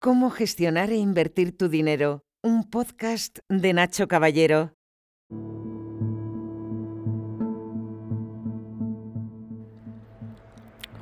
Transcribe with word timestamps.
Cómo 0.00 0.30
gestionar 0.30 0.90
e 0.90 0.96
invertir 0.96 1.58
tu 1.58 1.68
dinero. 1.68 2.22
Un 2.40 2.70
podcast 2.70 3.40
de 3.48 3.72
Nacho 3.72 4.06
Caballero. 4.06 4.74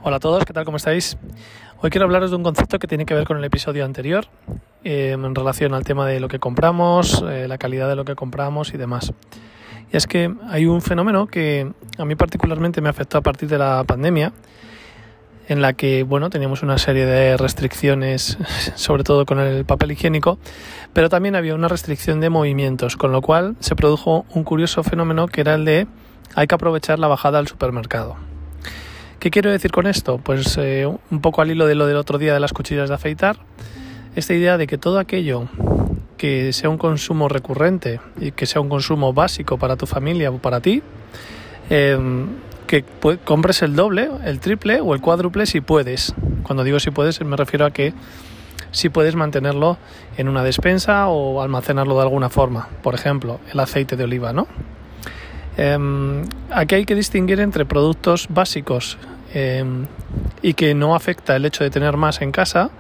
Hola 0.03 0.17
a 0.17 0.19
todos, 0.19 0.47
¿qué 0.47 0.55
tal? 0.55 0.65
¿Cómo 0.65 0.79
estáis? 0.79 1.19
Hoy 1.83 1.91
quiero 1.91 2.07
hablaros 2.07 2.31
de 2.31 2.37
un 2.37 2.43
concepto 2.43 2.79
que 2.79 2.87
tiene 2.87 3.05
que 3.05 3.13
ver 3.13 3.27
con 3.27 3.37
el 3.37 3.45
episodio 3.45 3.85
anterior 3.85 4.29
eh, 4.83 5.11
en 5.11 5.35
relación 5.35 5.75
al 5.75 5.85
tema 5.85 6.07
de 6.07 6.19
lo 6.19 6.29
que 6.29 6.39
compramos, 6.39 7.23
eh, 7.29 7.49
la 7.49 7.59
calidad 7.59 7.91
de 7.91 7.97
lo 7.97 8.07
que 8.07 8.15
compramos 8.15 8.73
y 8.73 8.79
demás. 8.79 9.13
Y 9.93 9.97
es 9.99 10.07
que 10.07 10.35
hay 10.49 10.65
un 10.65 10.81
fenómeno 10.81 11.27
que 11.27 11.71
a 11.99 12.05
mí 12.07 12.15
particularmente 12.15 12.81
me 12.81 12.89
afectó 12.89 13.19
a 13.19 13.21
partir 13.21 13.51
de 13.51 13.59
la 13.59 13.85
pandemia, 13.85 14.33
en 15.49 15.63
la 15.63 15.73
que 15.73 16.03
bueno 16.03 16.31
teníamos 16.31 16.63
una 16.63 16.79
serie 16.79 17.07
de 17.07 17.37
restricciones, 17.37 18.39
sobre 18.75 19.05
todo 19.05 19.27
con 19.27 19.39
el 19.41 19.65
papel 19.65 19.93
higiénico, 19.93 20.39
pero 20.93 21.09
también 21.09 21.37
había 21.37 21.55
una 21.55 21.69
restricción 21.69 22.21
de 22.21 22.31
movimientos, 22.31 22.97
con 22.97 23.13
lo 23.13 23.23
cual 23.23 23.57
se 23.61 23.77
produjo 23.77 24.27
un 24.31 24.45
curioso 24.45 24.83
fenómeno 24.83 25.29
que 25.29 25.41
era 25.43 25.55
el 25.55 25.65
de 25.65 25.87
hay 26.35 26.47
que 26.47 26.55
aprovechar 26.55 26.99
la 26.99 27.09
bajada 27.09 27.39
al 27.39 27.49
supermercado. 27.49 28.17
¿Qué 29.19 29.31
quiero 29.31 29.51
decir 29.51 29.71
con 29.71 29.87
esto? 29.87 30.19
Pues 30.19 30.59
eh, 30.59 30.87
un 30.87 31.21
poco 31.21 31.41
al 31.41 31.51
hilo 31.51 31.67
de 31.67 31.75
lo 31.75 31.87
del 31.87 31.97
otro 31.97 32.19
día 32.19 32.35
de 32.35 32.41
las 32.41 32.53
cuchillas 32.53 32.89
de 32.89 32.95
afeitar, 32.95 33.39
esta 34.15 34.35
idea 34.35 34.59
de 34.59 34.67
que 34.67 34.79
todo 34.79 34.99
aquello 34.99 35.49
que 36.17 36.53
sea 36.53 36.71
un 36.71 36.79
consumo 36.79 37.29
recurrente 37.29 38.01
y 38.21 38.33
que 38.33 38.47
sea 38.47 38.61
un 38.61 38.69
consumo 38.69 39.13
básico 39.13 39.59
para 39.59 39.77
tu 39.77 39.87
familia 39.87 40.31
o 40.31 40.39
para 40.39 40.61
ti, 40.61 40.83
em, 41.71 42.29
que 42.67 42.85
compres 43.25 43.63
el 43.63 43.77
doble, 43.77 44.11
el 44.25 44.41
triple 44.41 44.81
o 44.81 44.95
el 44.95 45.01
cuádruple 45.01 45.47
si 45.47 45.61
puedes. 45.61 46.15
Cuando 46.43 46.65
digo 46.65 46.81
si 46.81 46.91
puedes 46.91 47.21
me 47.23 47.37
refiero 47.37 47.67
a 47.67 47.71
que 47.71 47.95
si 48.71 48.89
puedes 48.89 49.15
mantenerlo 49.15 49.79
en 50.17 50.29
una 50.29 50.43
despensa 50.43 51.09
o 51.09 51.41
almacenarlo 51.43 51.95
de 51.97 52.03
alguna 52.03 52.29
forma. 52.29 52.69
Por 52.83 52.95
ejemplo, 52.95 53.41
el 53.53 53.61
aceite 53.61 53.97
de 53.97 54.05
oliva, 54.05 54.33
¿no? 54.33 54.47
Em, 55.57 56.25
aquí 56.51 56.75
hay 56.75 56.85
que 56.85 56.95
distinguir 56.95 57.41
entre 57.41 57.65
productos 57.65 58.27
básicos 58.29 58.99
em, 59.33 59.87
y 60.43 60.55
que 60.55 60.75
no 60.75 60.95
afecta 60.95 61.37
el 61.37 61.47
hecho 61.47 61.65
de 61.65 61.71
tener 61.71 61.97
más 61.97 62.21
en 62.21 62.33
casa 62.33 62.71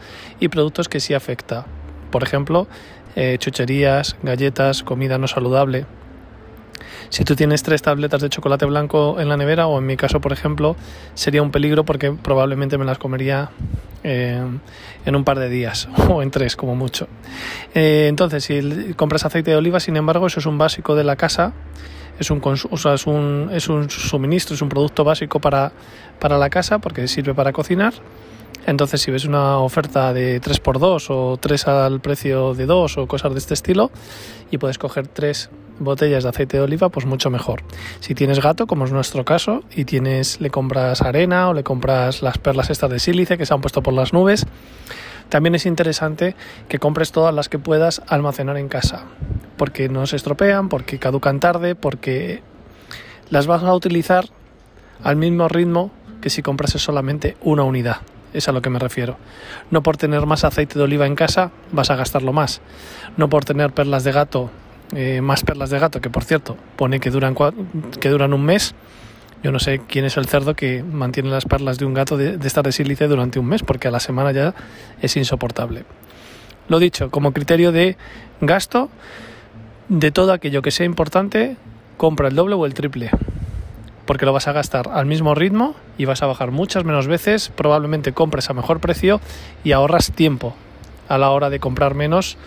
y 0.41 0.49
productos 0.49 0.89
que 0.89 1.01
sí 1.01 1.15
afecta. 1.15 1.65
Por 2.11 2.23
ejemplo, 2.23 2.67
eh, 3.15 3.37
chucherías, 3.39 4.17
galletas, 4.23 4.83
comida 4.83 5.17
no 5.17 5.27
saludable. 5.27 5.87
Si 7.09 7.25
tú 7.25 7.37
tienes 7.37 7.63
tres 7.63 7.83
tabletas 7.83 8.21
de 8.21 8.29
chocolate 8.29 8.67
blanco 8.67 9.21
en 9.21 9.29
la 9.29 9.37
nevera, 9.37 9.67
o 9.67 9.79
en 9.79 9.87
mi 9.87 9.97
caso, 9.97 10.21
por 10.21 10.33
ejemplo, 10.33 10.77
sería 11.15 11.43
un 11.43 11.51
peligro 11.51 11.85
porque 11.85 12.13
probablemente 12.13 12.79
me 12.79 12.85
las 12.85 12.99
comería 12.99 13.51
eh, 14.05 14.43
en 15.05 15.17
un 15.17 15.25
par 15.25 15.39
de 15.39 15.49
días, 15.49 15.89
o 16.09 16.23
en 16.23 16.31
tres 16.31 16.57
como 16.57 16.75
mucho. 16.75 17.09
Eh, 17.75 18.07
entonces, 18.09 18.45
si 18.45 18.95
compras 18.95 19.25
aceite 19.25 19.51
de 19.51 19.57
oliva, 19.57 19.81
sin 19.81 19.97
embargo, 19.97 20.27
eso 20.27 20.41
es 20.41 20.47
un 20.47 20.59
básico 20.59 20.95
de 20.95 21.05
la 21.05 21.17
casa, 21.17 21.53
es 22.19 22.31
un, 22.31 22.41
es 22.53 23.07
un, 23.07 23.51
es 23.53 23.69
un 23.69 23.91
suministro, 23.91 24.55
es 24.55 24.63
un 24.63 24.69
producto 24.69 25.05
básico 25.05 25.41
para, 25.41 25.73
para 26.19 26.39
la 26.39 26.49
casa 26.49 26.79
porque 26.79 27.07
sirve 27.09 27.35
para 27.35 27.53
cocinar 27.53 27.93
entonces, 28.67 29.01
si 29.01 29.13
ves 29.13 29.25
una 29.25 29.59
oferta 29.59 30.13
de 30.13 30.41
3x2 30.41 31.07
o 31.11 31.37
3 31.37 31.69
al 31.69 32.01
precio 32.01 32.53
de 32.53 32.67
2 32.67 32.99
o 32.99 33.07
cosas 33.07 33.33
de 33.33 33.39
este 33.39 33.55
estilo 33.55 33.93
y 34.51 34.59
puedes 34.59 34.77
coger 34.77 35.07
3 35.07 35.51
botellas 35.79 36.23
de 36.23 36.31
aceite 36.31 36.57
de 36.57 36.63
oliva, 36.63 36.89
pues 36.89 37.07
mucho 37.07 37.31
mejor. 37.31 37.63
Si 38.01 38.15
tienes 38.15 38.41
gato, 38.41 38.67
como 38.67 38.85
es 38.85 38.93
nuestro 38.93 39.25
caso, 39.25 39.63
y 39.75 39.85
tienes 39.85 40.41
le 40.41 40.51
compras 40.51 41.03
arena 41.03 41.49
o 41.49 41.55
le 41.55 41.65
compras 41.65 42.23
las 42.23 42.39
perlas 42.39 42.71
estas 42.71 42.91
de 42.91 42.99
sílice 42.99 43.39
que 43.39 43.47
se 43.47 43.55
han 43.55 43.61
puesto 43.61 43.83
por 43.83 43.95
las 43.95 44.13
nubes, 44.13 44.47
también 45.29 45.55
es 45.55 45.67
interesante 45.67 46.37
que 46.69 46.79
compres 46.79 47.13
todas 47.13 47.35
las 47.35 47.49
que 47.49 47.59
puedas 47.59 48.03
almacenar 48.07 48.57
en 48.57 48.69
casa, 48.69 49.05
porque 49.57 49.89
no 49.89 50.07
se 50.07 50.17
estropean, 50.17 50.69
porque 50.69 50.99
caducan 50.99 51.41
tarde, 51.41 51.75
porque 51.75 52.43
las 53.31 53.47
vas 53.47 53.63
a 53.63 53.75
utilizar 53.75 54.27
al 55.03 55.17
mismo 55.17 55.49
ritmo 55.49 55.91
que 56.21 56.31
si 56.31 56.43
comprases 56.43 56.83
solamente 56.83 57.37
una 57.43 57.65
unidad 57.65 57.99
es 58.37 58.49
a 58.49 58.53
lo 58.53 58.63
que 58.63 58.71
me 58.71 58.79
refiero. 58.79 59.17
No 59.71 59.83
por 59.83 59.97
tener 59.97 60.27
más 60.27 60.45
aceite 60.45 60.79
de 60.79 60.85
oliva 60.85 61.07
en 61.07 61.15
casa 61.15 61.51
vas 61.73 61.91
a 61.91 61.97
gastarlo 61.97 62.33
más. 62.33 62.61
No 63.17 63.29
por 63.29 63.45
tener 63.45 63.73
perlas 63.73 64.05
de 64.05 64.13
gato, 64.13 64.51
eh, 64.95 65.21
más 65.21 65.43
perlas 65.43 65.71
de 65.71 65.79
gato, 65.79 66.01
que 66.01 66.11
por 66.11 66.25
cierto 66.25 66.57
pone 66.77 67.01
que 67.01 67.11
duran, 67.11 67.35
que 68.01 68.09
duran 68.09 68.33
un 68.33 68.45
mes. 68.45 68.75
Yo 69.43 69.53
no 69.53 69.59
sé 69.59 69.81
quién 69.87 70.05
es 70.05 70.17
el 70.17 70.27
cerdo 70.27 70.55
que 70.55 70.83
mantiene 70.83 71.31
las 71.31 71.45
perlas 71.45 71.79
de 71.79 71.85
un 71.85 71.95
gato 71.95 72.17
de, 72.17 72.37
de 72.37 72.49
estar 72.49 72.65
de 72.65 72.73
sílice 72.73 73.07
durante 73.07 73.39
un 73.39 73.47
mes, 73.47 73.63
porque 73.63 73.89
a 73.89 73.91
la 73.91 74.01
semana 74.01 74.33
ya 74.33 74.55
es 75.01 75.17
insoportable. 75.17 75.85
Lo 76.69 76.79
dicho, 76.79 77.11
como 77.11 77.33
criterio 77.33 77.71
de 77.71 77.97
gasto, 78.41 78.91
de 79.89 80.11
todo 80.11 80.33
aquello 80.33 80.63
que 80.63 80.71
sea 80.71 80.87
importante, 80.87 81.57
compra 81.97 82.29
el 82.29 82.35
doble 82.35 82.55
o 82.55 82.67
el 82.67 82.75
triple 82.75 83.11
porque 84.07 84.25
lo 84.25 84.33
vas 84.33 84.49
a 84.49 84.53
gastar 84.53 84.89
al 84.93 85.05
mismo 85.05 85.35
ritmo 85.35 85.75
y 85.99 86.07
vas 86.07 86.23
a 86.23 86.27
bajar 86.27 86.53
muchas 86.53 86.85
menos 86.85 87.09
veces, 87.09 87.51
probablemente 87.55 88.13
compres 88.13 88.49
a 88.49 88.55
mejor 88.55 88.81
precio 88.81 89.21
y 89.65 89.73
ahorras 89.73 90.13
tiempo 90.13 90.55
a 91.09 91.19
la 91.19 91.31
hora 91.31 91.51
de 91.51 91.61
comprar 91.61 91.95
menos 91.95 92.39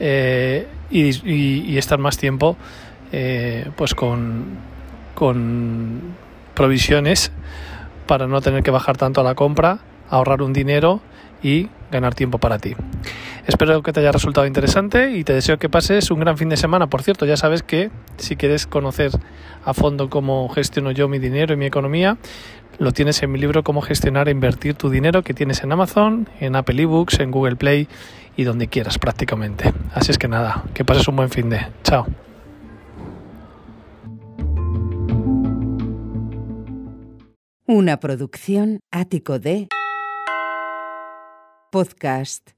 eh, 0.00 0.66
y, 0.90 1.76
estar 1.76 1.98
más 1.98 2.16
tiempo 2.18 2.56
eh, 3.12 3.70
pues 3.76 3.94
con, 3.94 4.46
con 5.14 6.00
provisiones 6.54 7.32
para 8.06 8.26
no 8.26 8.40
tener 8.40 8.62
que 8.62 8.70
bajar 8.70 8.96
tanto 8.96 9.20
a 9.20 9.24
la 9.24 9.34
compra, 9.34 9.78
ahorrar 10.08 10.42
un 10.42 10.52
dinero 10.52 11.00
y 11.42 11.68
ganar 11.90 12.14
tiempo 12.14 12.38
para 12.38 12.58
ti. 12.58 12.74
Espero 13.46 13.82
que 13.82 13.92
te 13.92 14.00
haya 14.00 14.12
resultado 14.12 14.46
interesante 14.46 15.12
y 15.12 15.24
te 15.24 15.32
deseo 15.32 15.58
que 15.58 15.68
pases 15.68 16.10
un 16.10 16.20
gran 16.20 16.36
fin 16.36 16.48
de 16.48 16.56
semana. 16.56 16.88
Por 16.88 17.02
cierto, 17.02 17.24
ya 17.24 17.36
sabes 17.36 17.62
que 17.62 17.90
si 18.18 18.36
quieres 18.36 18.66
conocer 18.66 19.10
a 19.64 19.72
fondo 19.72 20.10
cómo 20.10 20.48
gestiono 20.48 20.90
yo 20.90 21.08
mi 21.08 21.18
dinero 21.18 21.54
y 21.54 21.56
mi 21.56 21.66
economía, 21.66 22.18
lo 22.78 22.92
tienes 22.92 23.22
en 23.22 23.32
mi 23.32 23.38
libro 23.38 23.62
Cómo 23.64 23.80
gestionar 23.80 24.28
e 24.28 24.30
invertir 24.30 24.74
tu 24.74 24.90
dinero 24.90 25.22
que 25.22 25.34
tienes 25.34 25.62
en 25.62 25.72
Amazon, 25.72 26.28
en 26.40 26.56
Apple 26.56 26.82
eBooks, 26.82 27.20
en 27.20 27.30
Google 27.30 27.56
Play 27.56 27.88
y 28.36 28.44
donde 28.44 28.68
quieras 28.68 28.98
prácticamente. 28.98 29.72
Así 29.94 30.10
es 30.12 30.18
que 30.18 30.28
nada, 30.28 30.64
que 30.74 30.84
pases 30.84 31.08
un 31.08 31.16
buen 31.16 31.30
fin 31.30 31.50
de. 31.50 31.66
Chao. 31.82 32.06
Una 37.66 38.00
producción 38.00 38.80
ático 38.90 39.38
de 39.38 39.68
podcast 41.70 42.52